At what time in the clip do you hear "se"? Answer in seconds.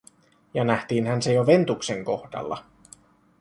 1.21-1.33